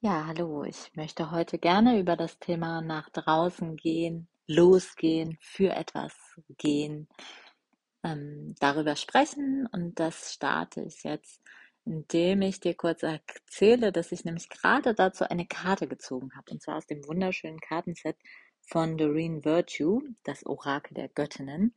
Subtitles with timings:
[0.00, 0.62] Ja, hallo.
[0.64, 6.12] Ich möchte heute gerne über das Thema nach draußen gehen, losgehen, für etwas
[6.58, 7.08] gehen,
[8.04, 9.66] ähm, darüber sprechen.
[9.72, 11.40] Und das starte ich jetzt,
[11.84, 16.52] indem ich dir kurz erzähle, dass ich nämlich gerade dazu eine Karte gezogen habe.
[16.52, 18.16] Und zwar aus dem wunderschönen Kartenset
[18.62, 21.74] von Doreen Virtue, das Orakel der Göttinnen.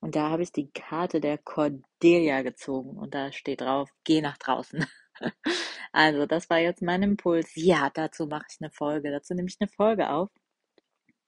[0.00, 4.38] Und da habe ich die Karte der Cordelia gezogen und da steht drauf, geh nach
[4.38, 4.86] draußen.
[5.92, 7.52] Also, das war jetzt mein Impuls.
[7.54, 9.10] Ja, dazu mache ich eine Folge.
[9.12, 10.30] Dazu nehme ich eine Folge auf,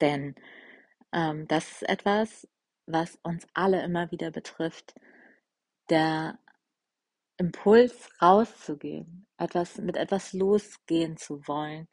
[0.01, 0.35] denn
[1.13, 2.47] ähm, das ist etwas,
[2.87, 4.95] was uns alle immer wieder betrifft.
[5.89, 6.39] Der
[7.37, 11.87] Impuls rauszugehen, etwas mit etwas losgehen zu wollen.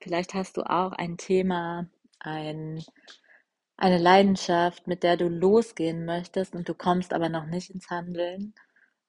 [0.00, 1.88] Vielleicht hast du auch ein Thema,
[2.20, 2.84] ein,
[3.76, 8.54] eine Leidenschaft, mit der du losgehen möchtest und du kommst aber noch nicht ins Handeln.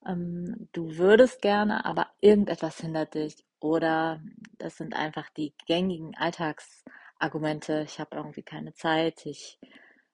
[0.05, 3.35] Ähm, du würdest gerne, aber irgendetwas hindert dich.
[3.59, 4.21] Oder
[4.57, 7.83] das sind einfach die gängigen Alltagsargumente.
[7.85, 9.59] Ich habe irgendwie keine Zeit, ich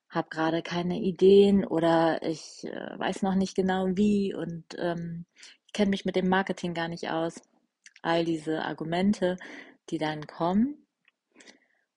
[0.09, 5.25] habe gerade keine Ideen oder ich äh, weiß noch nicht genau wie und ähm,
[5.67, 7.41] ich kenne mich mit dem Marketing gar nicht aus.
[8.01, 9.37] All diese Argumente,
[9.89, 10.85] die dann kommen.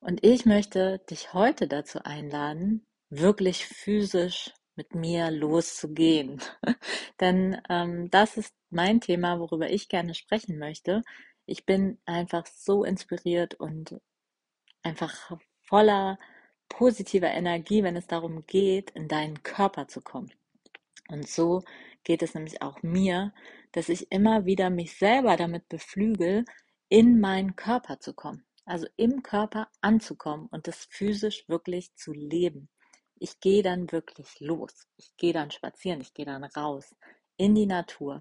[0.01, 6.41] Und ich möchte dich heute dazu einladen, wirklich physisch mit mir loszugehen.
[7.21, 11.03] Denn ähm, das ist mein Thema, worüber ich gerne sprechen möchte.
[11.45, 14.01] Ich bin einfach so inspiriert und
[14.83, 16.19] einfach voller
[16.69, 20.33] positiver Energie, wenn es darum geht, in deinen Körper zu kommen.
[21.09, 21.63] Und so
[22.05, 23.35] geht es nämlich auch mir,
[23.73, 26.45] dass ich immer wieder mich selber damit beflügel,
[26.89, 28.45] in meinen Körper zu kommen.
[28.65, 32.69] Also im Körper anzukommen und das physisch wirklich zu leben.
[33.21, 34.87] Ich gehe dann wirklich los.
[34.97, 36.95] Ich gehe dann spazieren, ich gehe dann raus
[37.37, 38.21] in die Natur.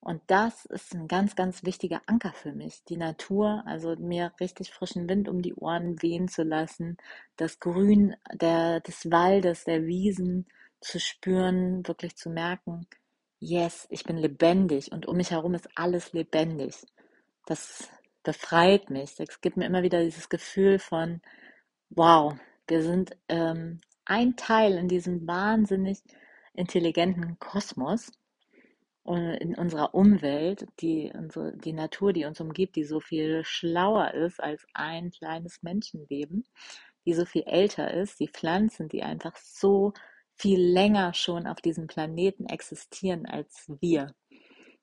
[0.00, 2.84] Und das ist ein ganz, ganz wichtiger Anker für mich.
[2.84, 6.98] Die Natur, also mir richtig frischen Wind um die Ohren wehen zu lassen,
[7.36, 10.46] das Grün der, des Waldes, der Wiesen
[10.82, 12.86] zu spüren, wirklich zu merken,
[13.40, 16.74] yes, ich bin lebendig und um mich herum ist alles lebendig.
[17.46, 17.88] Das
[18.22, 19.18] befreit mich.
[19.18, 21.22] Es gibt mir immer wieder dieses Gefühl von,
[21.90, 22.34] wow,
[22.66, 26.02] wir sind ähm, ein Teil in diesem wahnsinnig
[26.54, 28.12] intelligenten Kosmos
[29.02, 34.14] und in unserer Umwelt, die, unsere, die Natur, die uns umgibt, die so viel schlauer
[34.14, 36.44] ist als ein kleines Menschenleben,
[37.04, 39.92] die so viel älter ist, die Pflanzen, die einfach so
[40.36, 44.14] viel länger schon auf diesem Planeten existieren als wir.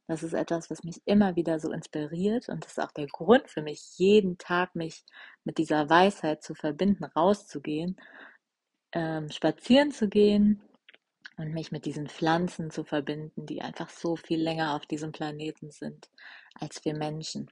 [0.08, 3.50] Das ist etwas, was mich immer wieder so inspiriert und das ist auch der Grund
[3.50, 5.04] für mich, jeden Tag mich
[5.44, 7.98] mit dieser Weisheit zu verbinden, rauszugehen
[8.94, 10.62] ähm, spazieren zu gehen
[11.38, 15.72] und mich mit diesen Pflanzen zu verbinden, die einfach so viel länger auf diesem Planeten
[15.72, 16.10] sind
[16.60, 17.50] als wir Menschen.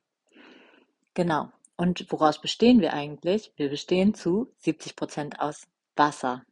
[1.13, 1.51] Genau.
[1.77, 3.53] Und woraus bestehen wir eigentlich?
[3.55, 6.43] Wir bestehen zu 70 Prozent aus Wasser.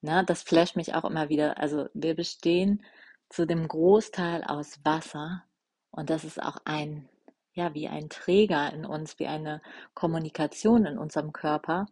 [0.00, 1.58] Na, das flasht mich auch immer wieder.
[1.58, 2.82] Also wir bestehen
[3.28, 5.44] zu dem Großteil aus Wasser
[5.90, 7.08] und das ist auch ein,
[7.52, 9.60] ja, wie ein Träger in uns, wie eine
[9.94, 11.86] Kommunikation in unserem Körper,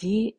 [0.00, 0.36] die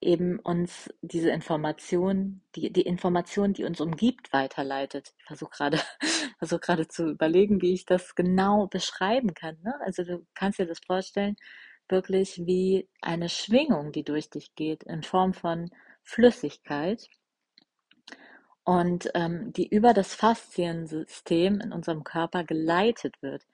[0.00, 5.12] eben uns diese Information, die, die Information, die uns umgibt, weiterleitet.
[5.18, 5.80] Ich versuche gerade,
[6.38, 9.58] versuche gerade zu überlegen, wie ich das genau beschreiben kann.
[9.62, 9.74] Ne?
[9.80, 11.36] Also du kannst dir das vorstellen,
[11.88, 15.70] wirklich wie eine Schwingung, die durch dich geht, in Form von
[16.02, 17.08] Flüssigkeit
[18.64, 23.46] und ähm, die über das Fasziensystem in unserem Körper geleitet wird.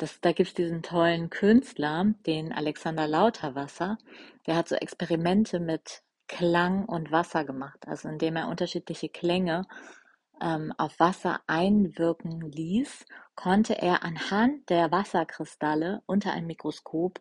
[0.00, 3.98] Das, da gibt es diesen tollen Künstler, den Alexander Lauterwasser,
[4.46, 9.66] der hat so Experimente mit Klang und Wasser gemacht, also indem er unterschiedliche Klänge
[10.40, 17.20] ähm, auf Wasser einwirken ließ, konnte er anhand der Wasserkristalle unter einem Mikroskop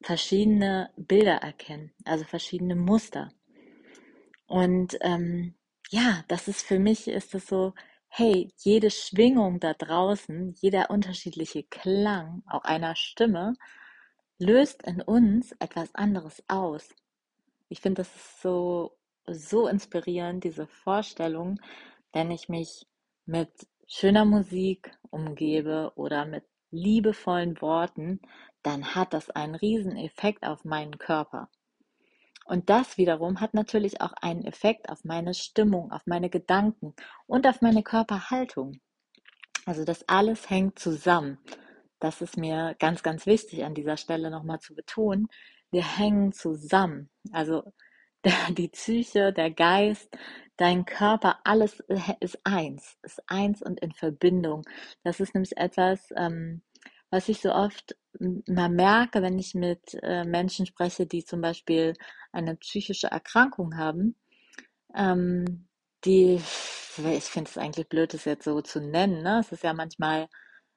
[0.00, 3.32] verschiedene Bilder erkennen, also verschiedene Muster.
[4.46, 5.56] Und ähm,
[5.90, 7.74] ja, das ist für mich, ist es so,
[8.18, 13.52] hey, jede Schwingung da draußen, jeder unterschiedliche Klang, auch einer Stimme,
[14.38, 16.88] löst in uns etwas anderes aus.
[17.68, 18.96] Ich finde, das ist so,
[19.26, 21.60] so inspirierend, diese Vorstellung,
[22.14, 22.86] wenn ich mich
[23.26, 23.50] mit
[23.86, 28.22] schöner Musik umgebe oder mit liebevollen Worten,
[28.62, 31.50] dann hat das einen riesen Effekt auf meinen Körper.
[32.46, 36.94] Und das wiederum hat natürlich auch einen Effekt auf meine Stimmung, auf meine Gedanken
[37.26, 38.80] und auf meine Körperhaltung.
[39.66, 41.38] Also das alles hängt zusammen.
[41.98, 45.26] Das ist mir ganz, ganz wichtig an dieser Stelle nochmal zu betonen.
[45.72, 47.10] Wir hängen zusammen.
[47.32, 47.72] Also
[48.50, 50.16] die Psyche, der Geist,
[50.56, 51.80] dein Körper, alles
[52.20, 54.62] ist eins, ist eins und in Verbindung.
[55.02, 56.62] Das ist nämlich etwas, ähm,
[57.10, 61.94] was ich so oft mal merke, wenn ich mit äh, Menschen spreche, die zum Beispiel
[62.32, 64.16] eine psychische Erkrankung haben,
[64.94, 65.68] ähm,
[66.04, 69.40] die, ich finde es eigentlich blöd, das jetzt so zu nennen, ne?
[69.40, 70.28] Es ist ja manchmal,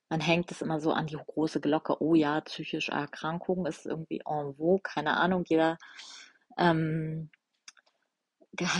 [0.09, 4.21] man hängt es immer so an die große Glocke, oh ja, psychische Erkrankung ist irgendwie
[4.25, 5.77] en vogue, keine Ahnung, jeder
[6.57, 7.29] ähm,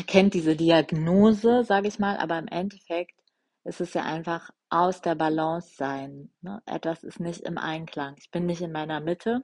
[0.07, 3.15] kennt diese Diagnose, sage ich mal, aber im Endeffekt
[3.63, 6.31] ist es ja einfach aus der Balance sein.
[6.41, 6.61] Ne?
[6.65, 8.15] Etwas ist nicht im Einklang.
[8.19, 9.43] Ich bin nicht in meiner Mitte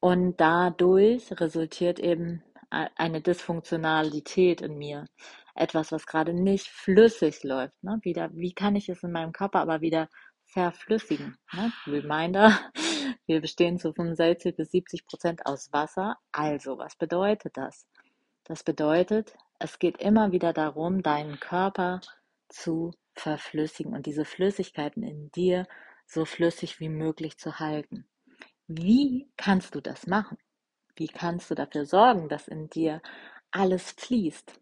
[0.00, 5.06] und dadurch resultiert eben eine Dysfunktionalität in mir.
[5.54, 7.82] Etwas, was gerade nicht flüssig läuft.
[7.82, 8.00] Ne?
[8.02, 10.08] Wieder, wie kann ich es in meinem Körper aber wieder
[10.46, 11.36] verflüssigen?
[11.52, 11.72] Ne?
[11.86, 12.58] Reminder,
[13.26, 16.16] wir bestehen zu 65 bis 70 Prozent aus Wasser.
[16.32, 17.86] Also, was bedeutet das?
[18.42, 22.00] Das bedeutet, es geht immer wieder darum, deinen Körper
[22.48, 25.66] zu verflüssigen und diese Flüssigkeiten in dir
[26.06, 28.06] so flüssig wie möglich zu halten.
[28.66, 30.38] Wie kannst du das machen?
[30.96, 33.02] Wie kannst du dafür sorgen, dass in dir
[33.50, 34.60] alles fließt?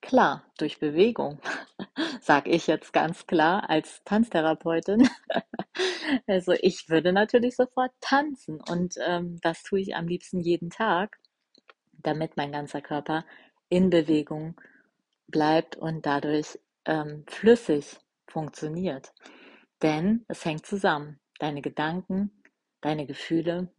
[0.00, 1.40] Klar, durch Bewegung,
[2.20, 5.08] sage ich jetzt ganz klar als Tanztherapeutin.
[6.26, 11.18] Also ich würde natürlich sofort tanzen und ähm, das tue ich am liebsten jeden Tag
[12.04, 13.24] damit mein ganzer Körper
[13.68, 14.60] in Bewegung
[15.26, 19.12] bleibt und dadurch ähm, flüssig funktioniert.
[19.82, 21.20] Denn es hängt zusammen.
[21.38, 22.42] Deine Gedanken,
[22.80, 23.72] deine Gefühle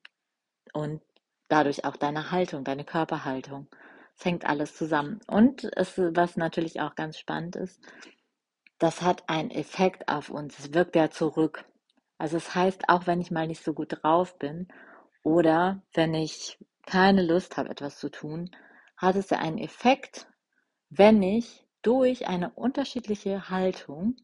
[0.73, 1.01] und
[1.47, 3.67] dadurch auch deine Haltung, deine Körperhaltung.
[4.17, 5.19] Es hängt alles zusammen.
[5.27, 7.81] Und es, was natürlich auch ganz spannend ist,
[8.77, 10.59] das hat einen Effekt auf uns.
[10.59, 11.65] Es wirkt ja zurück.
[12.17, 14.67] Also es heißt, auch wenn ich mal nicht so gut drauf bin
[15.23, 18.51] oder wenn ich keine Lust habe, etwas zu tun,
[18.97, 20.27] hat es ja einen Effekt,
[20.89, 24.15] wenn ich durch eine unterschiedliche Haltung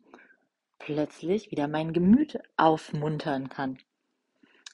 [0.80, 3.78] plötzlich wieder mein Gemüt aufmuntern kann.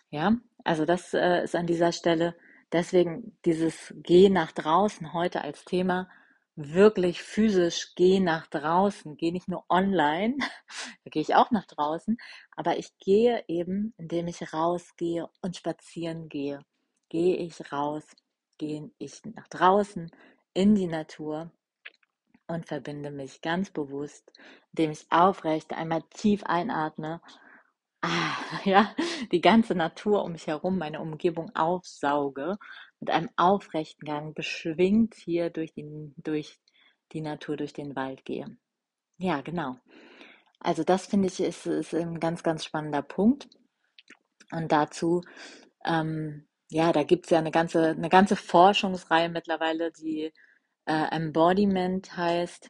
[0.10, 2.36] Ja, also das äh, ist an dieser Stelle
[2.72, 6.10] deswegen dieses Geh nach draußen heute als Thema.
[6.56, 10.38] Wirklich physisch geh nach draußen, geh nicht nur online,
[11.04, 12.18] da gehe ich auch nach draußen,
[12.56, 16.62] aber ich gehe eben, indem ich rausgehe und spazieren gehe
[17.10, 18.04] gehe ich raus,
[18.57, 20.12] gehe ich nach draußen
[20.54, 21.51] in die Natur
[22.47, 24.31] und verbinde mich ganz bewusst,
[24.71, 27.21] indem ich aufrecht einmal tief einatme,
[28.01, 28.35] ah,
[28.65, 28.95] ja,
[29.31, 32.57] die ganze Natur um mich herum, meine Umgebung aufsauge,
[32.99, 36.59] mit einem aufrechten Gang beschwingt hier durch die, durch
[37.11, 38.57] die Natur, durch den Wald gehe.
[39.17, 39.77] Ja, genau.
[40.59, 43.47] Also das finde ich ist, ist ein ganz, ganz spannender Punkt.
[44.51, 45.21] Und dazu
[45.85, 50.33] ähm, ja, da gibt es ja eine ganze, eine ganze Forschungsreihe mittlerweile, die
[50.88, 52.69] äh, Embodiment heißt,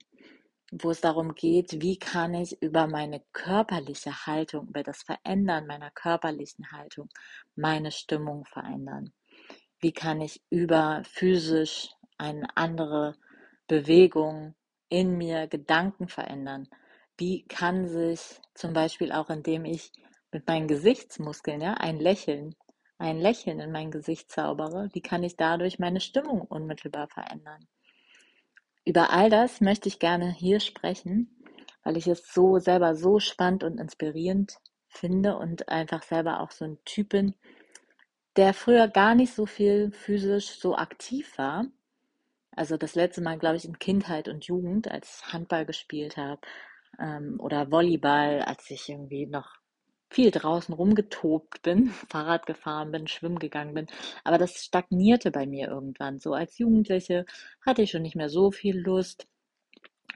[0.72, 5.92] wo es darum geht, wie kann ich über meine körperliche Haltung, über das Verändern meiner
[5.92, 7.10] körperlichen Haltung
[7.56, 9.14] meine Stimmung verändern.
[9.80, 13.16] Wie kann ich über physisch eine andere
[13.68, 14.56] Bewegung
[14.90, 16.68] in mir Gedanken verändern?
[17.18, 19.92] Wie kann sich zum Beispiel auch, indem ich
[20.32, 22.56] mit meinen Gesichtsmuskeln ja, ein Lächeln
[23.00, 27.68] ein Lächeln in mein Gesicht zaubere, wie kann ich dadurch meine Stimmung unmittelbar verändern?
[28.88, 31.44] Über all das möchte ich gerne hier sprechen,
[31.84, 36.64] weil ich es so selber so spannend und inspirierend finde und einfach selber auch so
[36.64, 37.34] ein Typ bin,
[38.38, 41.66] der früher gar nicht so viel physisch so aktiv war.
[42.52, 46.40] Also das letzte Mal, glaube ich, in Kindheit und Jugend, als ich Handball gespielt habe
[46.98, 49.50] ähm, oder Volleyball, als ich irgendwie noch
[50.10, 53.88] viel draußen rumgetobt bin, Fahrrad gefahren bin, schwimmen gegangen bin.
[54.24, 56.20] Aber das stagnierte bei mir irgendwann.
[56.20, 57.26] So als Jugendliche
[57.66, 59.28] hatte ich schon nicht mehr so viel Lust.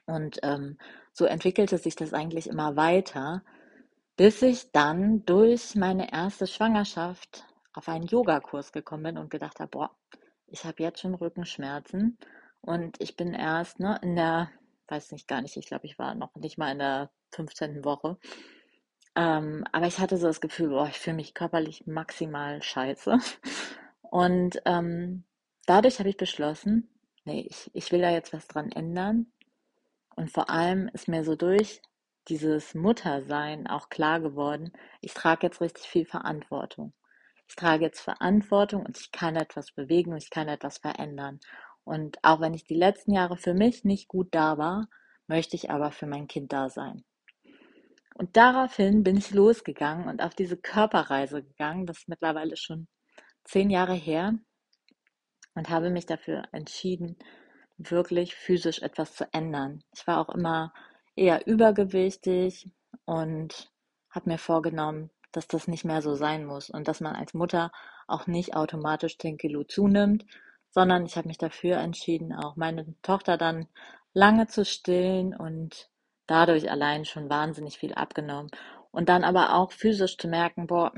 [0.06, 0.78] Und ähm,
[1.14, 3.44] so entwickelte sich das eigentlich immer weiter,
[4.18, 9.70] bis ich dann durch meine erste Schwangerschaft auf einen Yogakurs gekommen bin und gedacht habe,
[9.70, 9.92] boah,
[10.48, 12.18] ich habe jetzt schon Rückenschmerzen
[12.62, 14.52] und ich bin erst ne, in der,
[14.88, 17.86] weiß nicht gar nicht, ich glaube, ich war noch nicht mal in der 15.
[17.86, 18.18] Woche
[19.16, 23.18] ähm, aber ich hatte so das Gefühl, boah, ich fühle mich körperlich maximal scheiße.
[24.02, 25.24] Und ähm,
[25.66, 26.90] dadurch habe ich beschlossen,
[27.26, 29.32] nee, ich, ich will da jetzt was dran ändern.
[30.16, 31.82] Und vor allem ist mir so durch
[32.28, 36.94] dieses Muttersein auch klar geworden, ich trage jetzt richtig viel Verantwortung.
[37.48, 41.40] Ich trage jetzt Verantwortung und ich kann etwas bewegen und ich kann etwas verändern.
[41.84, 44.88] Und auch wenn ich die letzten Jahre für mich nicht gut da war,
[45.28, 47.04] möchte ich aber für mein Kind da sein.
[48.22, 51.88] Und daraufhin bin ich losgegangen und auf diese Körperreise gegangen.
[51.88, 52.88] Das ist mittlerweile schon
[53.46, 54.36] zehn Jahre her
[55.56, 57.18] und habe mich dafür entschieden,
[57.80, 59.84] wirklich physisch etwas zu ändern.
[59.96, 60.72] Ich war auch immer
[61.16, 62.72] eher übergewichtig
[63.06, 63.72] und
[64.12, 67.72] habe mir vorgenommen, dass das nicht mehr so sein muss und dass man als Mutter
[68.06, 70.28] auch nicht automatisch 10 Kilo zunimmt,
[70.70, 73.68] sondern ich habe mich dafür entschieden, auch meine Tochter dann
[74.14, 75.91] lange zu stillen und
[76.32, 78.50] dadurch allein schon wahnsinnig viel abgenommen.
[78.92, 80.94] Und dann aber auch physisch zu merken, boah,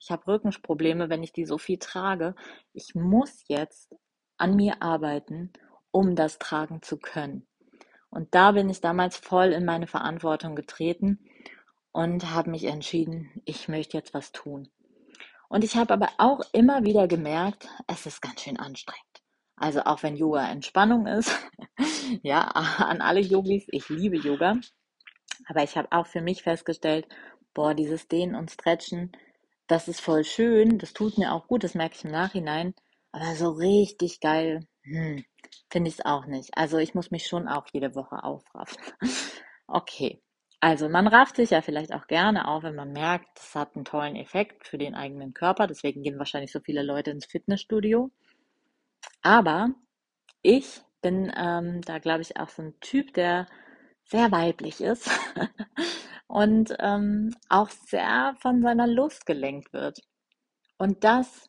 [0.00, 2.34] ich habe Rückenprobleme, wenn ich die so viel trage.
[2.72, 3.94] Ich muss jetzt
[4.38, 5.52] an mir arbeiten,
[5.90, 7.46] um das tragen zu können.
[8.10, 11.20] Und da bin ich damals voll in meine Verantwortung getreten
[11.92, 14.68] und habe mich entschieden, ich möchte jetzt was tun.
[15.48, 19.11] Und ich habe aber auch immer wieder gemerkt, es ist ganz schön anstrengend.
[19.62, 21.30] Also auch wenn Yoga Entspannung ist,
[22.24, 22.40] ja,
[22.78, 24.56] an alle Yogis, ich liebe Yoga,
[25.48, 27.06] aber ich habe auch für mich festgestellt,
[27.54, 29.12] boah, dieses Dehnen und Stretchen,
[29.68, 32.74] das ist voll schön, das tut mir auch gut, das merke ich im Nachhinein,
[33.12, 35.24] aber so richtig geil, hm,
[35.70, 36.50] finde ich es auch nicht.
[36.58, 38.82] Also ich muss mich schon auch jede Woche aufraffen.
[39.68, 40.20] Okay,
[40.60, 43.86] also man rafft sich ja vielleicht auch gerne auf, wenn man merkt, das hat einen
[43.86, 45.66] tollen Effekt für den eigenen Körper.
[45.66, 48.10] Deswegen gehen wahrscheinlich so viele Leute ins Fitnessstudio.
[49.22, 49.70] Aber
[50.42, 53.46] ich bin ähm, da, glaube ich, auch so ein Typ, der
[54.04, 55.10] sehr weiblich ist
[56.28, 60.00] und ähm, auch sehr von seiner Lust gelenkt wird.
[60.78, 61.48] Und das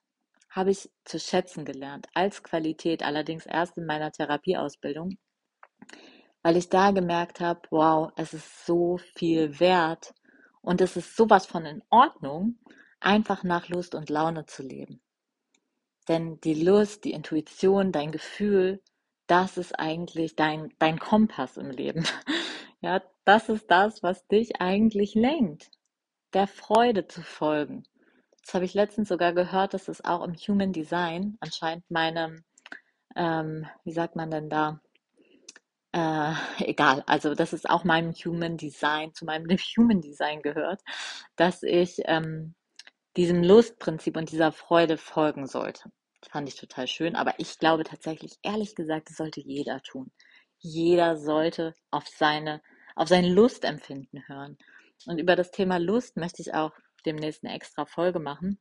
[0.49, 5.17] habe ich zu schätzen gelernt, als Qualität, allerdings erst in meiner Therapieausbildung,
[6.43, 10.13] weil ich da gemerkt habe, wow, es ist so viel wert
[10.61, 12.59] und es ist sowas von in Ordnung,
[12.99, 15.02] einfach nach Lust und Laune zu leben.
[16.07, 18.81] Denn die Lust, die Intuition, dein Gefühl,
[19.27, 22.05] das ist eigentlich dein, dein Kompass im Leben.
[22.81, 25.71] Ja, das ist das, was dich eigentlich lenkt,
[26.33, 27.85] der Freude zu folgen.
[28.41, 32.43] Das habe ich letztens sogar gehört, dass es auch im Human Design anscheinend meinem,
[33.15, 34.81] ähm, wie sagt man denn da,
[35.93, 40.81] äh, egal, also dass es auch meinem Human Design, zu meinem Human Design gehört,
[41.37, 42.53] dass ich ähm,
[43.17, 45.91] diesem Lustprinzip und dieser Freude folgen sollte.
[46.29, 50.11] Fand ich total schön, aber ich glaube tatsächlich, ehrlich gesagt, das sollte jeder tun.
[50.59, 52.61] Jeder sollte auf seine,
[52.95, 54.57] auf sein Lustempfinden hören.
[55.05, 56.71] Und über das Thema Lust möchte ich auch
[57.05, 58.59] demnächst eine extra Folge machen.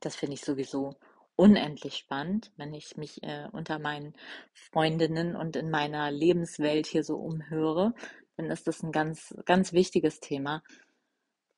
[0.00, 0.94] Das finde ich sowieso
[1.36, 4.14] unendlich spannend, wenn ich mich äh, unter meinen
[4.52, 7.94] Freundinnen und in meiner Lebenswelt hier so umhöre,
[8.36, 10.62] dann ist das ein ganz, ganz wichtiges Thema.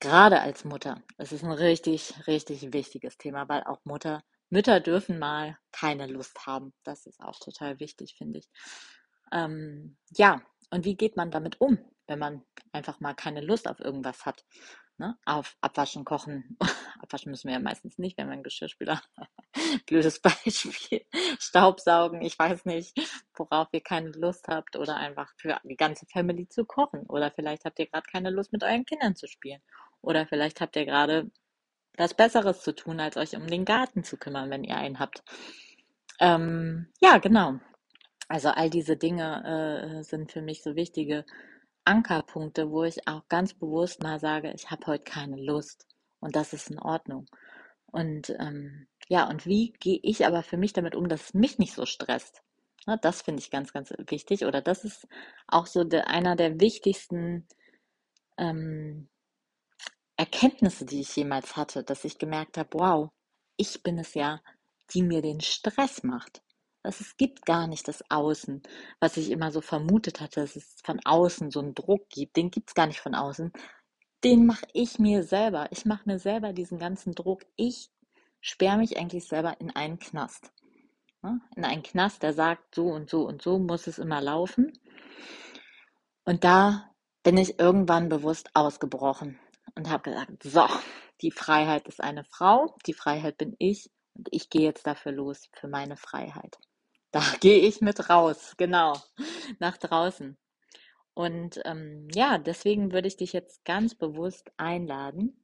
[0.00, 1.02] Gerade als Mutter.
[1.16, 6.46] Es ist ein richtig, richtig wichtiges Thema, weil auch Mutter, Mütter dürfen mal keine Lust
[6.46, 6.74] haben.
[6.84, 8.48] Das ist auch total wichtig, finde ich.
[9.32, 13.80] Ähm, ja, und wie geht man damit um, wenn man einfach mal keine Lust auf
[13.80, 14.44] irgendwas hat?
[14.98, 15.16] Ne?
[15.26, 16.56] Auf Abwaschen, Kochen.
[17.00, 19.02] Abwaschen müssen wir ja meistens nicht, wenn wir einen Geschirrspüler.
[19.86, 21.04] Blödes Beispiel.
[21.38, 22.98] Staubsaugen, ich weiß nicht,
[23.34, 24.76] worauf ihr keine Lust habt.
[24.76, 27.04] Oder einfach für die ganze Family zu kochen.
[27.08, 29.60] Oder vielleicht habt ihr gerade keine Lust, mit euren Kindern zu spielen.
[30.06, 31.30] Oder vielleicht habt ihr gerade
[31.96, 35.24] was Besseres zu tun, als euch um den Garten zu kümmern, wenn ihr einen habt.
[36.20, 37.58] Ähm, ja, genau.
[38.28, 41.24] Also all diese Dinge äh, sind für mich so wichtige
[41.84, 45.86] Ankerpunkte, wo ich auch ganz bewusst mal sage, ich habe heute keine Lust
[46.20, 47.26] und das ist in Ordnung.
[47.86, 51.58] Und ähm, ja, und wie gehe ich aber für mich damit um, dass es mich
[51.58, 52.42] nicht so stresst?
[52.86, 54.44] Ja, das finde ich ganz, ganz wichtig.
[54.44, 55.08] Oder das ist
[55.48, 57.46] auch so de, einer der wichtigsten
[58.38, 59.08] ähm,
[60.16, 63.10] Erkenntnisse, die ich jemals hatte, dass ich gemerkt habe, wow,
[63.56, 64.40] ich bin es ja,
[64.92, 66.42] die mir den Stress macht
[66.86, 68.62] dass es gibt gar nicht das Außen,
[69.00, 72.36] was ich immer so vermutet hatte, dass es von außen so einen Druck gibt.
[72.36, 73.52] Den gibt es gar nicht von außen.
[74.22, 75.66] Den mache ich mir selber.
[75.72, 77.44] Ich mache mir selber diesen ganzen Druck.
[77.56, 77.90] Ich
[78.40, 80.52] sperre mich eigentlich selber in einen Knast.
[81.56, 84.72] In einen Knast, der sagt, so und so und so muss es immer laufen.
[86.24, 86.94] Und da
[87.24, 89.40] bin ich irgendwann bewusst ausgebrochen
[89.76, 90.66] und habe gesagt, so,
[91.20, 95.48] die Freiheit ist eine Frau, die Freiheit bin ich und ich gehe jetzt dafür los,
[95.52, 96.58] für meine Freiheit.
[97.12, 98.94] Da gehe ich mit raus, genau,
[99.58, 100.36] nach draußen.
[101.14, 105.42] Und ähm, ja, deswegen würde ich dich jetzt ganz bewusst einladen,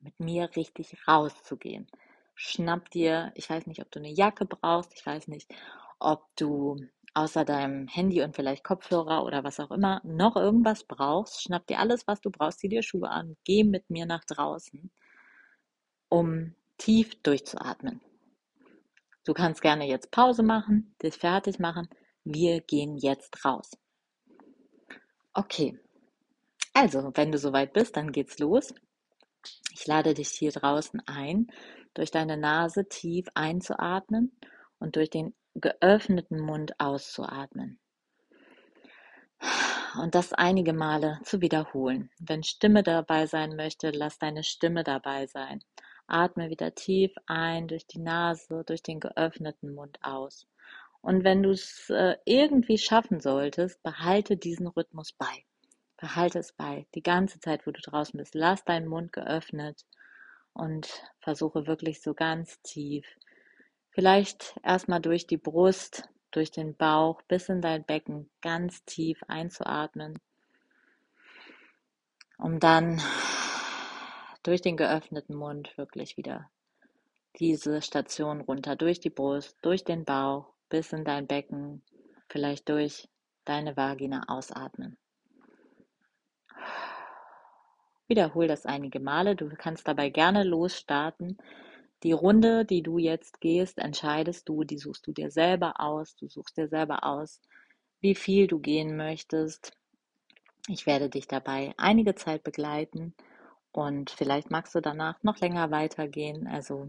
[0.00, 1.86] mit mir richtig rauszugehen.
[2.34, 5.50] Schnapp dir, ich weiß nicht, ob du eine Jacke brauchst, ich weiß nicht,
[5.98, 6.76] ob du
[7.18, 11.42] außer deinem Handy und vielleicht Kopfhörer oder was auch immer noch irgendwas brauchst.
[11.42, 14.92] Schnapp dir alles, was du brauchst, zieh dir Schuhe an, geh mit mir nach draußen,
[16.08, 18.00] um tief durchzuatmen.
[19.24, 21.88] Du kannst gerne jetzt Pause machen, dich fertig machen.
[22.22, 23.72] Wir gehen jetzt raus.
[25.34, 25.76] Okay.
[26.72, 28.72] Also, wenn du soweit bist, dann geht's los.
[29.74, 31.48] Ich lade dich hier draußen ein,
[31.94, 34.38] durch deine Nase tief einzuatmen
[34.78, 37.80] und durch den geöffneten Mund auszuatmen.
[40.00, 42.10] und das einige Male zu wiederholen.
[42.18, 45.62] Wenn Stimme dabei sein möchte, lass deine Stimme dabei sein.
[46.06, 50.46] Atme wieder tief ein durch die Nase, durch den geöffneten Mund aus.
[51.00, 55.44] Und wenn du es äh, irgendwie schaffen solltest, behalte diesen Rhythmus bei.
[55.96, 56.86] Behalte es bei.
[56.94, 59.84] Die ganze Zeit, wo du draußen bist, lass deinen Mund geöffnet
[60.52, 60.88] und
[61.20, 63.06] versuche wirklich so ganz tief.
[63.98, 70.20] Vielleicht erstmal durch die Brust, durch den Bauch bis in dein Becken ganz tief einzuatmen,
[72.38, 73.02] um dann
[74.44, 76.48] durch den geöffneten Mund wirklich wieder
[77.40, 81.82] diese Station runter, durch die Brust, durch den Bauch bis in dein Becken,
[82.28, 83.08] vielleicht durch
[83.46, 84.96] deine Vagina ausatmen.
[88.06, 89.34] Wiederhol das einige Male.
[89.34, 91.36] Du kannst dabei gerne losstarten.
[92.04, 96.14] Die Runde, die du jetzt gehst, entscheidest du, die suchst du dir selber aus.
[96.16, 97.40] Du suchst dir selber aus,
[98.00, 99.72] wie viel du gehen möchtest.
[100.68, 103.14] Ich werde dich dabei einige Zeit begleiten
[103.72, 106.46] und vielleicht magst du danach noch länger weitergehen.
[106.46, 106.88] Also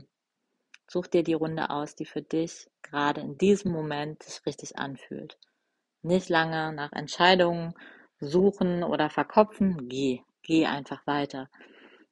[0.88, 5.38] such dir die Runde aus, die für dich gerade in diesem Moment sich richtig anfühlt.
[6.02, 7.74] Nicht lange nach Entscheidungen
[8.20, 9.90] suchen oder verkopfen.
[9.90, 11.50] Geh, geh einfach weiter.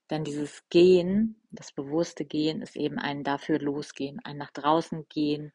[0.09, 5.51] Denn dieses Gehen, das bewusste Gehen, ist eben ein dafür losgehen, ein nach draußen gehen.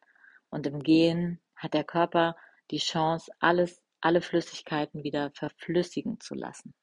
[0.51, 2.37] Und im Gehen hat der Körper
[2.71, 6.75] die Chance, alles, alle Flüssigkeiten wieder verflüssigen zu lassen.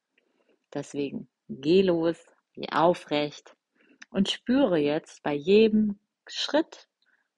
[0.74, 2.16] Deswegen geh los,
[2.54, 3.54] geh aufrecht
[4.10, 6.88] und spüre jetzt bei jedem Schritt,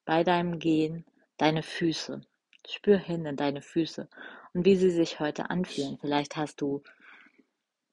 [0.04, 1.04] bei deinem Gehen,
[1.36, 2.22] deine Füße.
[2.66, 4.08] Spür hin in deine Füße
[4.54, 5.98] und wie sie sich heute anfühlen.
[6.00, 6.82] Vielleicht hast du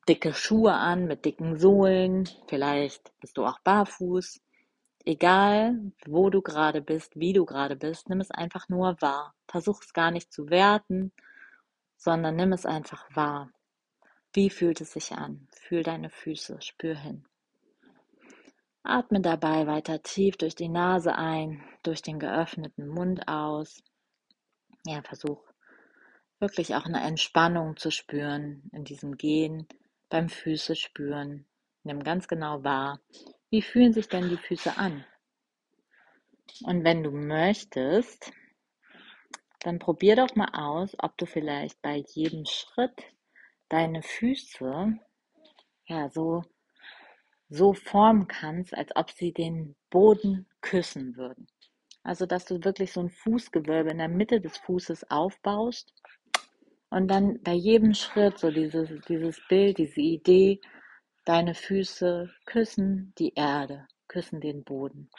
[0.07, 4.41] dicke Schuhe an mit dicken Sohlen, vielleicht bist du auch barfuß.
[5.05, 9.33] Egal, wo du gerade bist, wie du gerade bist, nimm es einfach nur wahr.
[9.47, 11.11] Versuch es gar nicht zu werten,
[11.97, 13.51] sondern nimm es einfach wahr.
[14.33, 15.47] Wie fühlt es sich an?
[15.51, 17.25] Fühl deine Füße, spür hin.
[18.83, 23.83] Atme dabei weiter tief durch die Nase ein, durch den geöffneten Mund aus.
[24.85, 25.43] Ja, versuch
[26.39, 29.67] wirklich auch eine Entspannung zu spüren in diesem Gehen,
[30.09, 31.45] beim Füße spüren.
[31.83, 32.99] Nimm ganz genau wahr,
[33.49, 35.05] wie fühlen sich denn die Füße an?
[36.63, 38.31] Und wenn du möchtest,
[39.61, 43.03] dann probier doch mal aus, ob du vielleicht bei jedem Schritt
[43.69, 44.99] deine Füße
[45.85, 46.43] ja so
[47.49, 51.47] so formen kannst, als ob sie den Boden küssen würden.
[52.03, 55.93] Also, dass du wirklich so ein Fußgewölbe in der Mitte des Fußes aufbaust
[56.89, 60.59] und dann bei jedem Schritt so dieses, dieses Bild, diese Idee,
[61.25, 65.09] deine Füße küssen die Erde, küssen den Boden.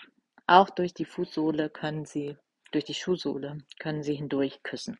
[0.46, 2.36] Auch durch die Fußsohle können sie,
[2.72, 4.98] durch die Schuhsohle können sie hindurch küssen.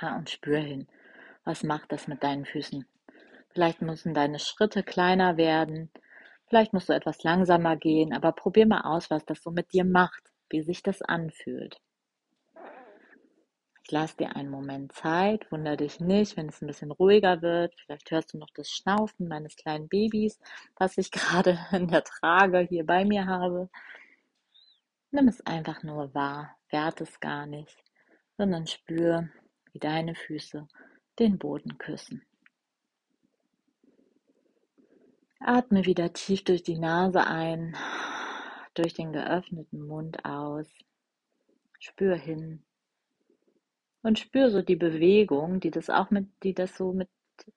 [0.00, 0.88] Ja, und spür hin.
[1.44, 2.84] Was macht das mit deinen Füßen?
[3.50, 5.90] Vielleicht müssen deine Schritte kleiner werden.
[6.48, 9.84] Vielleicht musst du etwas langsamer gehen, aber probier mal aus, was das so mit dir
[9.84, 11.80] macht, wie sich das anfühlt.
[13.88, 17.74] Ich lasse dir einen Moment Zeit, wunder dich nicht, wenn es ein bisschen ruhiger wird.
[17.80, 20.38] Vielleicht hörst du noch das Schnaufen meines kleinen Babys,
[20.76, 23.70] was ich gerade in der Trage hier bei mir habe.
[25.10, 27.82] Nimm es einfach nur wahr, werte es gar nicht,
[28.36, 29.30] sondern spür,
[29.72, 30.68] wie deine Füße
[31.18, 32.26] den Boden küssen.
[35.40, 37.74] Atme wieder tief durch die Nase ein,
[38.74, 40.66] durch den geöffneten Mund aus.
[41.78, 42.62] Spür hin
[44.02, 47.08] und spür so die Bewegung, die das auch mit, die das so mit,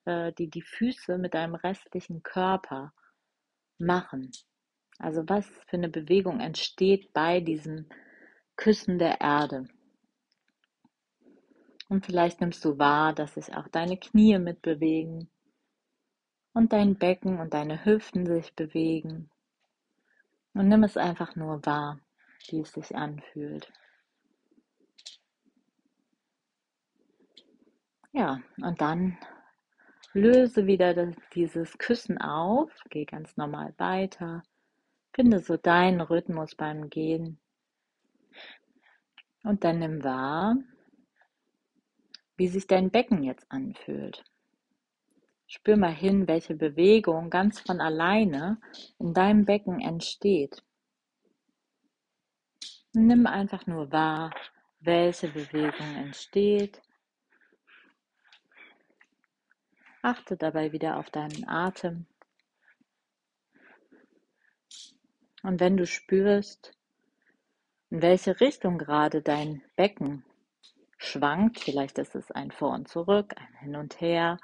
[0.04, 2.92] äh, die die Füße mit deinem restlichen Körper
[3.78, 4.30] machen.
[4.98, 7.86] Also was für eine Bewegung entsteht bei diesem
[8.56, 9.66] Küssen der Erde.
[11.88, 15.28] Und vielleicht nimmst du wahr, dass sich auch deine Knie mitbewegen,
[16.52, 19.30] und dein Becken und deine Hüften sich bewegen.
[20.54, 21.98] Und nimm es einfach nur wahr,
[22.48, 23.72] wie es sich anfühlt.
[28.12, 29.16] Ja, und dann
[30.12, 34.42] löse wieder dieses Küssen auf, geh ganz normal weiter,
[35.14, 37.38] finde so deinen Rhythmus beim Gehen.
[39.44, 40.56] Und dann nimm wahr,
[42.36, 44.22] wie sich dein Becken jetzt anfühlt.
[45.46, 48.60] Spür mal hin, welche Bewegung ganz von alleine
[48.98, 50.62] in deinem Becken entsteht.
[52.92, 54.34] Nimm einfach nur wahr,
[54.80, 56.82] welche Bewegung entsteht.
[60.02, 62.06] Achte dabei wieder auf deinen Atem.
[65.42, 66.76] Und wenn du spürst,
[67.90, 70.24] in welche Richtung gerade dein Becken
[71.02, 71.60] schwankt.
[71.60, 74.38] Vielleicht ist es ein Vor und Zurück, ein Hin und Her,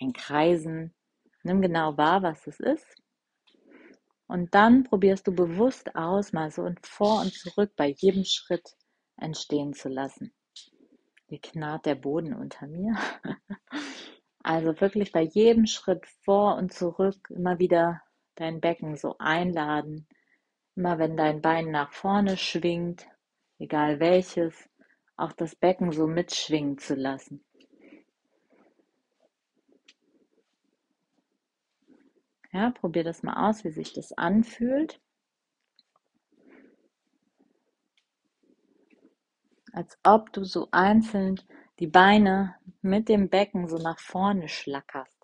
[0.00, 0.94] ein Kreisen.
[1.42, 3.02] Nimm genau wahr, was es ist.
[4.26, 8.76] Und dann probierst du bewusst aus, mal so ein Vor und Zurück bei jedem Schritt
[9.16, 10.32] entstehen zu lassen.
[11.28, 12.96] Hier knarrt der Boden unter mir.
[14.46, 18.00] Also wirklich bei jedem Schritt vor und zurück immer wieder
[18.36, 20.06] dein Becken so einladen.
[20.76, 23.08] Immer wenn dein Bein nach vorne schwingt,
[23.58, 24.54] egal welches,
[25.16, 27.44] auch das Becken so mitschwingen zu lassen.
[32.52, 35.00] Ja, probier das mal aus, wie sich das anfühlt.
[39.72, 41.40] Als ob du so einzeln
[41.78, 45.16] die Beine mit dem Becken so nach vorne schlackerst.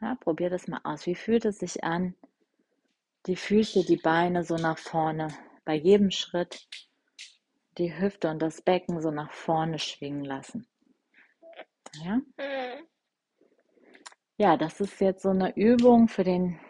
[0.00, 1.06] Ja, probier das mal aus.
[1.06, 2.14] Wie fühlt es sich an?
[3.26, 5.28] Die Füße, die Beine so nach vorne.
[5.64, 6.68] Bei jedem Schritt
[7.78, 10.66] die Hüfte und das Becken so nach vorne schwingen lassen.
[11.94, 12.20] Ja?
[14.38, 16.60] Ja, das ist jetzt so eine Übung für den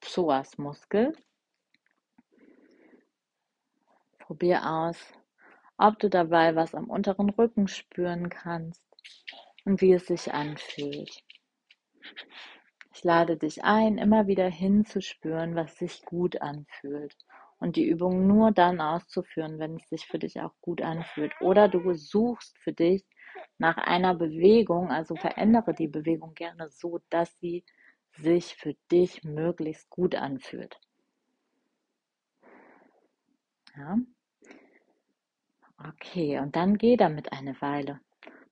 [0.00, 1.12] Psoasmuskel.
[4.18, 4.98] Probier aus,
[5.78, 8.82] ob du dabei was am unteren Rücken spüren kannst
[9.64, 11.22] und wie es sich anfühlt.
[12.94, 17.16] Ich lade dich ein, immer wieder hinzuspüren, was sich gut anfühlt
[17.60, 21.32] und die Übung nur dann auszuführen, wenn es sich für dich auch gut anfühlt.
[21.40, 23.04] Oder du suchst für dich
[23.58, 27.64] nach einer Bewegung, also verändere die Bewegung gerne so, dass sie
[28.16, 30.78] sich für dich möglichst gut anfühlt.
[33.76, 33.98] Ja.
[35.82, 38.00] Okay, und dann geh damit eine Weile.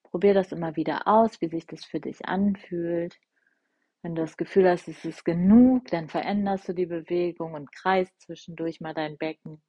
[0.04, 3.18] Probier das immer wieder aus, wie sich das für dich anfühlt.
[4.02, 8.20] Wenn du das Gefühl hast, es ist genug, dann veränderst du die Bewegung und kreist
[8.20, 9.60] zwischendurch mal dein Becken.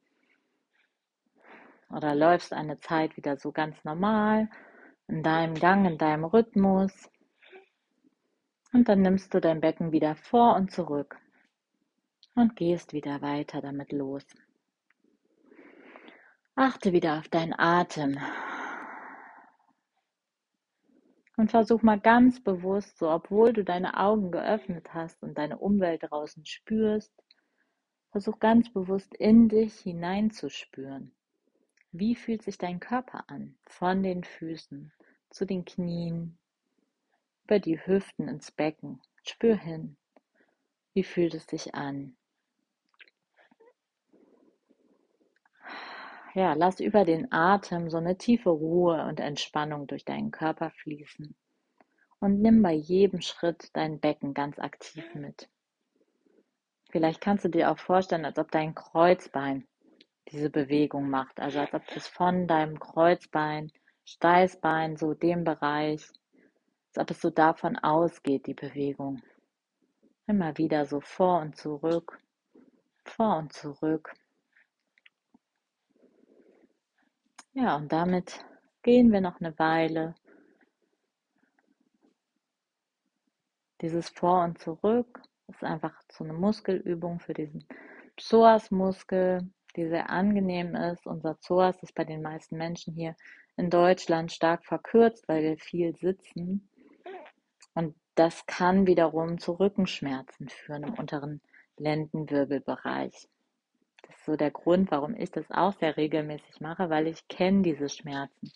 [1.90, 4.50] Oder läufst eine Zeit wieder so ganz normal
[5.08, 7.10] in deinem Gang, in deinem Rhythmus.
[8.74, 11.18] Und dann nimmst du dein Becken wieder vor und zurück
[12.36, 14.26] und gehst wieder weiter damit los.
[16.60, 18.18] Achte wieder auf deinen Atem.
[21.38, 26.02] Und versuch mal ganz bewusst, so obwohl du deine Augen geöffnet hast und deine Umwelt
[26.10, 27.14] draußen spürst,
[28.10, 31.14] versuch ganz bewusst in dich hineinzuspüren.
[31.92, 33.60] Wie fühlt sich dein Körper an?
[33.68, 34.92] Von den Füßen
[35.30, 36.40] zu den Knien,
[37.44, 39.00] über die Hüften ins Becken.
[39.22, 39.96] Spür hin.
[40.96, 42.18] Wie fühlt es sich an?
[46.38, 51.36] Ja, lass über den Atem so eine tiefe Ruhe und Entspannung durch deinen Körper fließen.
[52.20, 55.50] Und nimm bei jedem Schritt dein Becken ganz aktiv mit.
[56.92, 59.68] Vielleicht kannst du dir auch vorstellen, als ob dein Kreuzbein
[60.32, 61.40] diese Bewegung macht.
[61.40, 63.72] Also als ob es von deinem Kreuzbein,
[64.06, 66.08] Steißbein, so dem Bereich,
[66.90, 69.24] als ob es so davon ausgeht, die Bewegung.
[70.28, 72.22] Immer wieder so vor und zurück,
[73.06, 74.14] vor und zurück.
[77.60, 78.46] Ja, und damit
[78.84, 80.14] gehen wir noch eine Weile.
[83.82, 87.66] Dieses Vor und Zurück ist einfach so eine Muskelübung für diesen
[88.16, 91.08] Psoasmuskel, die sehr angenehm ist.
[91.08, 93.16] Unser Psoas ist bei den meisten Menschen hier
[93.56, 96.70] in Deutschland stark verkürzt, weil wir viel sitzen.
[97.74, 101.42] Und das kann wiederum zu Rückenschmerzen führen im unteren
[101.78, 103.28] Lendenwirbelbereich.
[104.04, 107.62] Das ist so der Grund, warum ich das auch sehr regelmäßig mache, weil ich kenne
[107.62, 108.52] diese Schmerzen.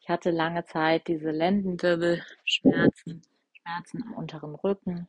[0.00, 3.22] Ich hatte lange Zeit diese Lendenwirbelschmerzen,
[3.52, 5.08] Schmerzen am unteren Rücken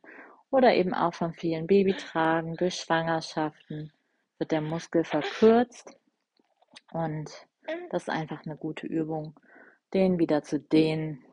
[0.50, 3.92] oder eben auch von vielen Babytragen durch Schwangerschaften
[4.38, 5.98] wird der Muskel verkürzt
[6.92, 7.30] und
[7.90, 9.38] das ist einfach eine gute Übung,
[9.92, 11.24] den wieder zu dehnen.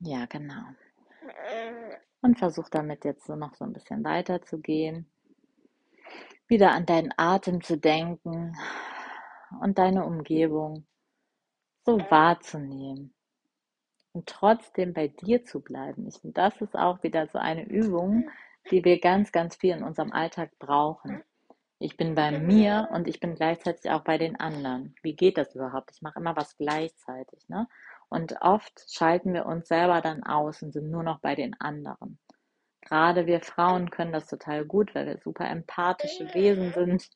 [0.00, 0.62] Ja, genau.
[2.22, 5.08] Und versuch damit jetzt so noch so ein bisschen weiter zu gehen
[6.48, 8.56] wieder an deinen Atem zu denken
[9.60, 10.86] und deine Umgebung
[11.84, 13.14] so wahrzunehmen
[14.12, 16.06] und trotzdem bei dir zu bleiben.
[16.08, 18.30] Ich finde, das ist auch wieder so eine Übung,
[18.70, 21.22] die wir ganz, ganz viel in unserem Alltag brauchen.
[21.78, 24.96] Ich bin bei mir und ich bin gleichzeitig auch bei den anderen.
[25.02, 25.92] Wie geht das überhaupt?
[25.94, 27.48] Ich mache immer was gleichzeitig.
[27.48, 27.68] Ne?
[28.08, 32.18] Und oft schalten wir uns selber dann aus und sind nur noch bei den anderen.
[32.88, 37.10] Gerade wir Frauen können das total gut, weil wir super empathische Wesen sind.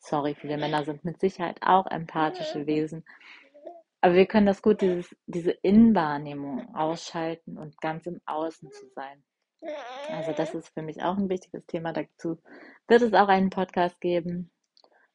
[0.00, 3.04] Sorry, viele Männer sind mit Sicherheit auch empathische Wesen.
[4.00, 9.22] Aber wir können das gut, dieses, diese Innenwahrnehmung ausschalten und ganz im Außen zu sein.
[10.10, 11.92] Also das ist für mich auch ein wichtiges Thema.
[11.92, 12.42] Dazu
[12.88, 14.50] wird es auch einen Podcast geben,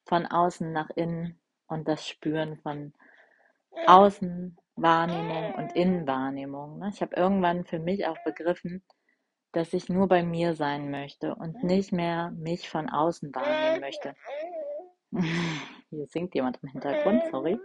[0.05, 2.93] von außen nach innen und das Spüren von
[3.85, 6.79] Außenwahrnehmung und Innenwahrnehmung.
[6.79, 6.89] Ne?
[6.93, 8.81] Ich habe irgendwann für mich auch begriffen,
[9.51, 14.15] dass ich nur bei mir sein möchte und nicht mehr mich von außen wahrnehmen möchte.
[15.89, 17.59] Hier singt jemand im Hintergrund, sorry.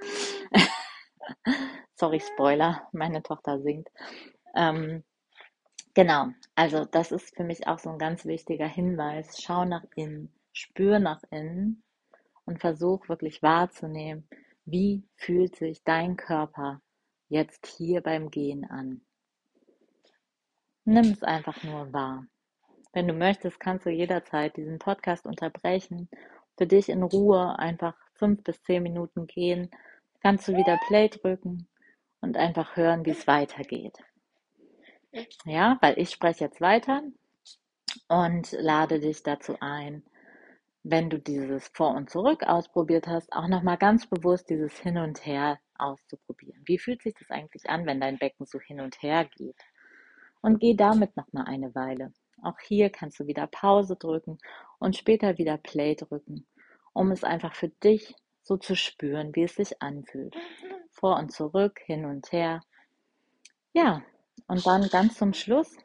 [1.94, 3.88] sorry, Spoiler, meine Tochter singt.
[4.55, 5.05] Ähm,
[5.92, 9.42] genau, also das ist für mich auch so ein ganz wichtiger Hinweis.
[9.42, 11.83] Schau nach innen, spür nach innen
[12.47, 14.27] und versuch wirklich wahrzunehmen,
[14.64, 16.81] wie fühlt sich dein Körper
[17.29, 19.03] jetzt hier beim Gehen an.
[20.85, 22.27] Nimm es einfach nur wahr.
[22.92, 26.09] Wenn du möchtest, kannst du jederzeit diesen Podcast unterbrechen,
[26.57, 29.70] für dich in Ruhe einfach fünf bis zehn Minuten gehen,
[30.20, 31.66] kannst du wieder Play drücken
[32.20, 33.99] und einfach hören, wie es weitergeht.
[35.44, 37.03] Ja, weil ich spreche jetzt weiter
[38.09, 40.03] und lade dich dazu ein,
[40.83, 45.25] wenn du dieses Vor und Zurück ausprobiert hast, auch nochmal ganz bewusst dieses Hin und
[45.25, 46.62] Her auszuprobieren.
[46.66, 49.57] Wie fühlt sich das eigentlich an, wenn dein Becken so hin und her geht?
[50.44, 52.12] Und geh damit nochmal eine Weile.
[52.42, 54.37] Auch hier kannst du wieder Pause drücken
[54.78, 56.46] und später wieder Play drücken,
[56.92, 60.37] um es einfach für dich so zu spüren, wie es sich anfühlt.
[60.90, 62.61] Vor und zurück, hin und her.
[63.72, 64.02] Ja,
[64.46, 65.78] und dann ganz zum Schluss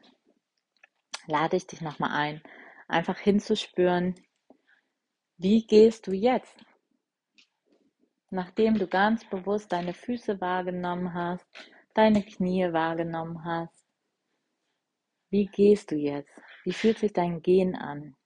[1.26, 2.42] lade ich dich nochmal ein,
[2.86, 4.14] einfach hinzuspüren,
[5.38, 6.54] wie gehst du jetzt?
[8.28, 11.46] Nachdem du ganz bewusst deine Füße wahrgenommen hast,
[11.94, 13.79] deine Knie wahrgenommen hast,
[15.30, 16.40] wie gehst du jetzt?
[16.64, 18.16] Wie fühlt sich dein Gehen an?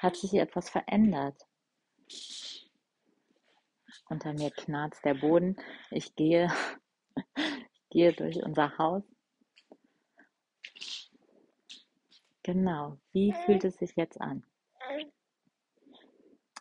[0.00, 1.40] Hat sich etwas verändert?
[4.08, 5.56] Unter mir knarzt der Boden.
[5.90, 6.52] Ich gehe,
[7.36, 9.02] ich gehe durch unser Haus.
[12.42, 12.98] Genau.
[13.12, 14.44] Wie fühlt es sich jetzt an?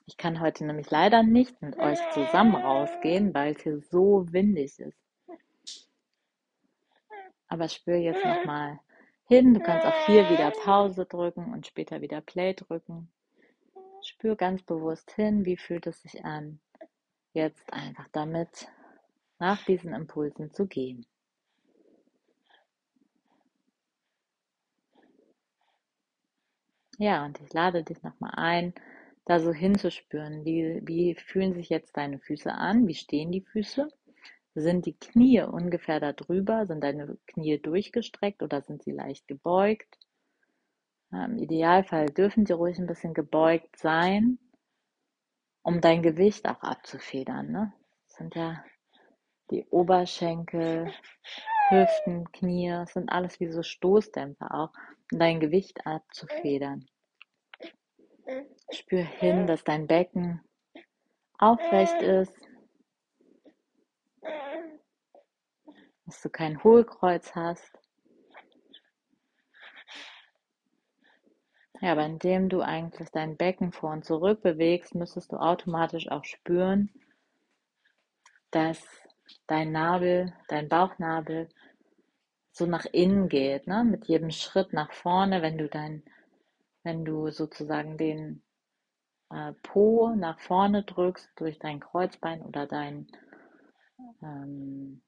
[0.05, 4.79] Ich kann heute nämlich leider nicht mit euch zusammen rausgehen, weil es hier so windig
[4.79, 4.97] ist.
[7.47, 8.79] Aber spür jetzt nochmal
[9.27, 9.53] hin.
[9.53, 13.09] Du kannst auch hier wieder Pause drücken und später wieder Play drücken.
[14.01, 16.59] Spür ganz bewusst hin, wie fühlt es sich an,
[17.33, 18.67] jetzt einfach damit
[19.39, 21.05] nach diesen Impulsen zu gehen.
[26.99, 28.73] Ja, und ich lade dich nochmal ein,
[29.25, 30.45] da so hinzuspüren.
[30.45, 32.87] Wie, wie fühlen sich jetzt deine Füße an?
[32.87, 33.89] Wie stehen die Füße?
[34.55, 36.67] Sind die Knie ungefähr da drüber?
[36.67, 39.97] Sind deine Knie durchgestreckt oder sind sie leicht gebeugt?
[41.11, 44.39] Im Idealfall dürfen sie ruhig ein bisschen gebeugt sein,
[45.61, 47.51] um dein Gewicht auch abzufedern.
[47.51, 47.73] Ne?
[48.07, 48.63] Das sind ja
[49.51, 50.91] die Oberschenkel,
[51.69, 54.73] Hüften, Knie, sind alles wie so Stoßdämpfer auch,
[55.11, 56.85] um dein Gewicht abzufedern.
[58.71, 60.41] Spür hin, dass dein Becken
[61.37, 62.33] aufrecht ist,
[66.13, 67.79] dass du kein Hohlkreuz hast.
[71.81, 76.23] Ja, aber indem du eigentlich dein Becken vor und zurück bewegst, müsstest du automatisch auch
[76.23, 76.91] spüren,
[78.51, 78.79] dass
[79.47, 81.49] dein Nabel, dein Bauchnabel
[82.51, 83.83] so nach innen geht, ne?
[83.83, 86.03] Mit jedem Schritt nach vorne, wenn du dein,
[86.83, 88.43] wenn du sozusagen den
[89.31, 93.07] äh, Po nach vorne drückst durch dein Kreuzbein oder dein,
[94.21, 95.01] ähm,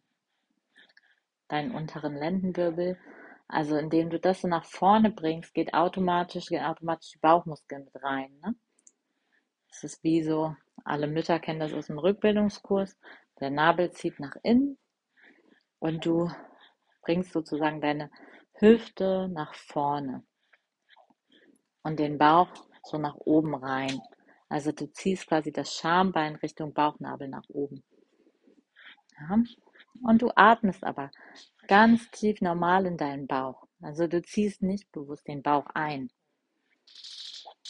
[1.47, 2.97] deinen unteren Lendenwirbel,
[3.47, 8.03] also indem du das so nach vorne bringst, geht automatisch, gehen automatisch die Bauchmuskeln mit
[8.03, 8.38] rein.
[8.43, 8.55] Ne?
[9.69, 12.97] Das ist wie so, alle Mütter kennen das aus dem Rückbildungskurs.
[13.39, 14.77] Der Nabel zieht nach innen
[15.79, 16.31] und du
[17.01, 18.10] bringst sozusagen deine
[18.53, 20.23] Hüfte nach vorne
[21.84, 22.49] und den Bauch
[22.84, 24.01] so nach oben rein.
[24.49, 27.84] Also du ziehst quasi das Schambein Richtung Bauchnabel nach oben.
[29.19, 29.38] Ja.
[30.01, 31.12] Und du atmest aber
[31.67, 33.67] ganz tief normal in deinen Bauch.
[33.81, 36.10] Also du ziehst nicht bewusst den Bauch ein.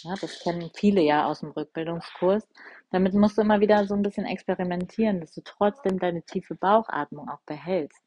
[0.04, 2.48] Ja, das kennen viele ja aus dem Rückbildungskurs.
[2.92, 7.30] Damit musst du immer wieder so ein bisschen experimentieren, dass du trotzdem deine tiefe Bauchatmung
[7.30, 8.02] auch behältst.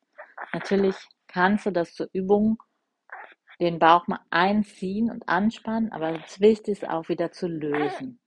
[0.52, 2.58] Natürlich kannst du das zur Übung
[3.60, 8.20] den Bauch mal einziehen und anspannen, aber das Wichtigste ist auch wieder zu lösen.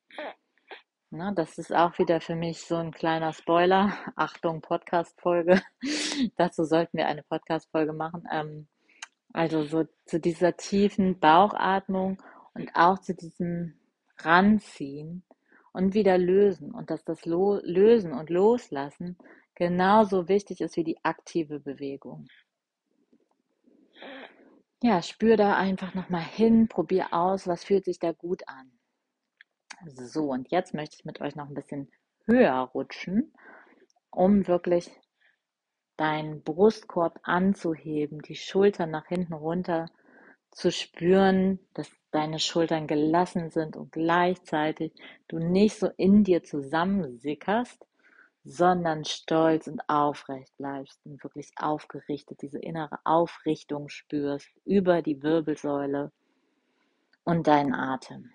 [1.13, 3.91] Na, das ist auch wieder für mich so ein kleiner Spoiler.
[4.15, 5.61] Achtung, Podcast-Folge.
[6.37, 8.23] Dazu sollten wir eine Podcast-Folge machen.
[8.31, 8.67] Ähm,
[9.33, 13.73] also so zu dieser tiefen Bauchatmung und auch zu diesem
[14.19, 15.23] Ranziehen
[15.73, 16.71] und wieder lösen.
[16.71, 19.17] Und dass das Lo Lösen und Loslassen
[19.55, 22.29] genauso wichtig ist wie die aktive Bewegung.
[24.81, 28.71] Ja, spür da einfach nochmal hin, probier aus, was fühlt sich da gut an.
[29.85, 31.89] So, und jetzt möchte ich mit euch noch ein bisschen
[32.25, 33.33] höher rutschen,
[34.11, 34.91] um wirklich
[35.97, 39.87] deinen Brustkorb anzuheben, die Schultern nach hinten runter
[40.51, 44.93] zu spüren, dass deine Schultern gelassen sind und gleichzeitig
[45.27, 47.85] du nicht so in dir zusammensickerst,
[48.43, 56.11] sondern stolz und aufrecht bleibst und wirklich aufgerichtet, diese innere Aufrichtung spürst über die Wirbelsäule
[57.23, 58.31] und deinen Atem.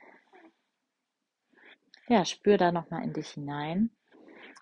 [2.08, 3.90] Ja, spür da nochmal in dich hinein.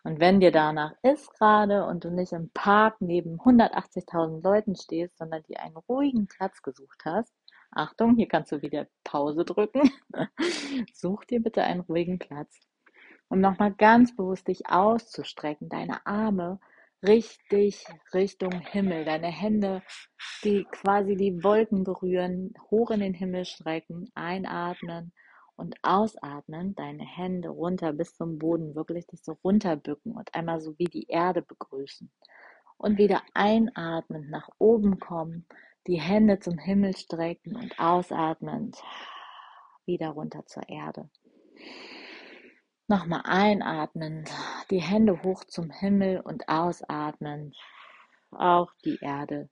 [0.02, 5.18] Und wenn dir danach ist gerade und du nicht im Park neben 180.000 Leuten stehst,
[5.18, 7.34] sondern dir einen ruhigen Platz gesucht hast,
[7.70, 9.90] Achtung, hier kannst du wieder Pause drücken.
[10.94, 12.66] Such dir bitte einen ruhigen Platz,
[13.28, 16.60] um nochmal ganz bewusst dich auszustrecken, deine Arme
[17.02, 19.82] richtig Richtung Himmel, deine Hände,
[20.44, 25.12] die quasi die Wolken berühren, hoch in den Himmel strecken, einatmen
[25.56, 30.78] und ausatmen, deine Hände runter bis zum Boden, wirklich dich so runterbücken und einmal so
[30.78, 32.10] wie die Erde begrüßen.
[32.76, 35.46] Und wieder einatmen, nach oben kommen,
[35.86, 38.82] die Hände zum Himmel strecken und ausatmend
[39.86, 41.08] wieder runter zur Erde.
[42.88, 44.24] Nochmal einatmen,
[44.70, 47.54] die Hände hoch zum Himmel und ausatmen,
[48.30, 49.48] auch die Erde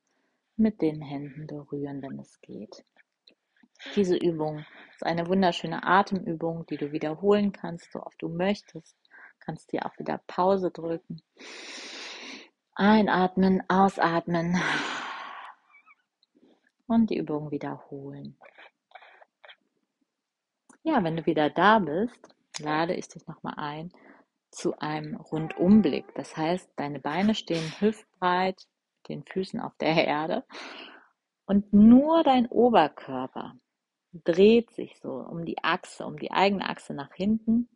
[0.57, 2.85] mit den Händen berühren, wenn es geht.
[3.95, 4.65] Diese Übung
[4.95, 8.97] ist eine wunderschöne Atemübung, die du wiederholen kannst, so oft du möchtest.
[9.41, 11.21] Kannst dir auch wieder Pause drücken.
[12.75, 14.61] Einatmen, ausatmen
[16.87, 18.39] und die Übung wiederholen.
[20.85, 23.93] Ja, wenn du wieder da bist, lade ich dich nochmal ein
[24.51, 26.15] zu einem Rundumblick.
[26.15, 28.67] Das heißt, deine Beine stehen hüftbreit,
[29.09, 30.45] den Füßen auf der Erde
[31.47, 33.55] und nur dein Oberkörper
[34.13, 37.69] dreht sich so um die Achse, um die eigene Achse nach hinten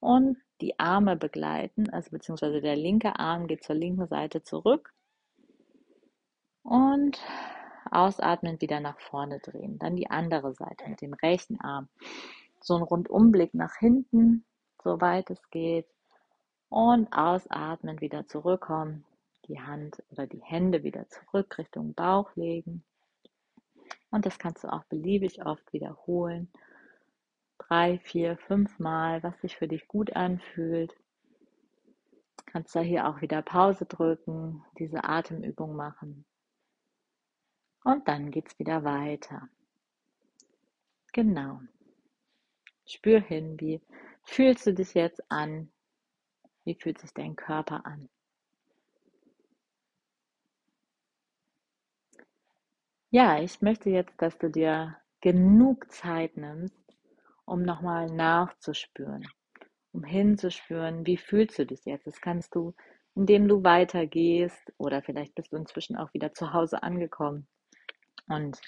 [0.00, 4.92] und die Arme begleiten, also beziehungsweise der linke Arm geht zur linken Seite zurück
[6.62, 7.20] und
[7.90, 9.78] Ausatmen wieder nach vorne drehen.
[9.78, 11.88] Dann die andere Seite mit dem rechten Arm.
[12.60, 14.44] So ein Rundumblick nach hinten,
[14.82, 15.86] soweit es geht.
[16.68, 19.04] Und ausatmen, wieder zurückkommen.
[19.46, 22.82] Die Hand oder die Hände wieder zurück Richtung Bauch legen.
[24.16, 26.50] Und das kannst du auch beliebig oft wiederholen.
[27.58, 30.96] Drei, vier, fünf Mal, was sich für dich gut anfühlt.
[32.46, 36.24] Kannst da hier auch wieder Pause drücken, diese Atemübung machen.
[37.84, 39.50] Und dann geht es wieder weiter.
[41.12, 41.60] Genau.
[42.86, 43.82] Spür hin, wie
[44.22, 45.70] fühlst du dich jetzt an?
[46.64, 48.08] Wie fühlt sich dein Körper an?
[53.16, 56.76] Ja, ich möchte jetzt, dass du dir genug Zeit nimmst,
[57.46, 59.26] um nochmal nachzuspüren,
[59.92, 62.06] um hinzuspüren, wie fühlst du dich jetzt?
[62.06, 62.74] Das kannst du,
[63.14, 67.46] indem du weitergehst oder vielleicht bist du inzwischen auch wieder zu Hause angekommen
[68.28, 68.60] und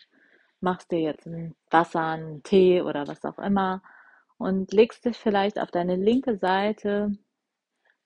[0.63, 3.83] machst dir jetzt ein Wasser, einen Tee oder was auch immer
[4.39, 7.13] und legst dich vielleicht auf deine linke Seite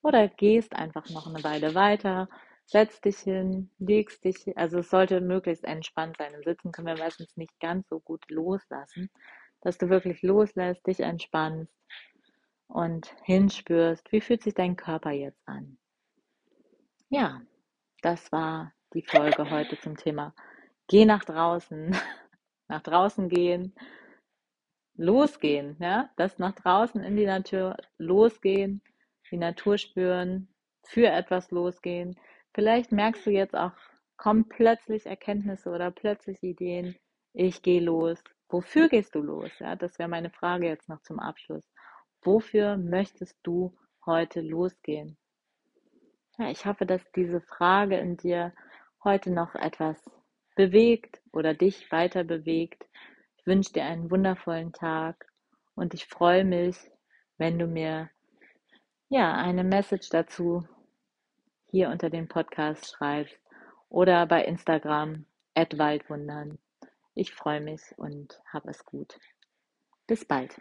[0.03, 2.29] oder gehst einfach noch eine Weile weiter,
[2.73, 6.35] setzt dich hin, legst dich, also es sollte möglichst entspannt sein.
[6.35, 9.11] Im Sitzen können wir meistens nicht ganz so gut loslassen,
[9.61, 11.73] dass du wirklich loslässt, dich entspannst
[12.67, 15.79] und hinspürst, wie fühlt sich dein Körper jetzt an.
[17.11, 17.43] Ja,
[18.01, 20.35] das war die Folge heute zum Thema
[20.93, 21.91] geh nach draußen,
[22.69, 23.75] nach draußen gehen,
[24.95, 28.83] losgehen, ja, das nach draußen in die Natur losgehen,
[29.31, 30.49] die Natur spüren,
[30.85, 32.19] für etwas losgehen.
[32.55, 33.73] Vielleicht merkst du jetzt auch,
[34.17, 36.97] kommen plötzlich Erkenntnisse oder plötzlich Ideen.
[37.33, 38.23] Ich gehe los.
[38.49, 39.51] Wofür gehst du los?
[39.59, 41.65] Ja, das wäre meine Frage jetzt noch zum Abschluss.
[42.23, 45.17] Wofür möchtest du heute losgehen?
[46.39, 48.53] Ja, ich hoffe, dass diese Frage in dir
[49.03, 49.99] heute noch etwas
[50.55, 52.85] bewegt oder dich weiter bewegt.
[53.39, 55.27] Ich wünsche dir einen wundervollen Tag
[55.75, 56.77] und ich freue mich,
[57.39, 58.11] wenn du mir
[59.09, 60.67] ja eine Message dazu
[61.73, 63.41] hier unter dem Podcast schreibst
[63.89, 65.25] oder bei Instagram
[65.79, 66.59] Waldwundern.
[67.15, 69.19] Ich freue mich und hab es gut.
[70.07, 70.55] Bis bald.